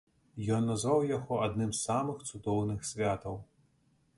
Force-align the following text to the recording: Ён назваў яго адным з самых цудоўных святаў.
Ён 0.55 0.63
назваў 0.69 1.03
яго 1.11 1.35
адным 1.47 1.69
з 1.73 1.79
самых 1.89 2.25
цудоўных 2.31 2.79
святаў. 2.93 3.35